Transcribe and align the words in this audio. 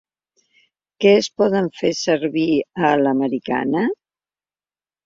Que 1.05 1.11
es 1.17 1.29
poden 1.41 1.69
fer 1.83 1.93
servir 2.01 2.49
a 2.91 2.95
l'americana. 3.05 3.87